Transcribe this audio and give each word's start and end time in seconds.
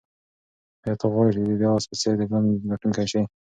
آیا 0.83 0.95
ته 0.99 1.05
غواړې 1.13 1.31
چې 1.35 1.41
د 1.47 1.49
دې 1.59 1.67
آس 1.75 1.83
په 1.89 1.95
څېر 2.01 2.13
د 2.17 2.21
ژوند 2.29 2.47
ګټونکی 2.71 3.05
شې؟ 3.11 3.21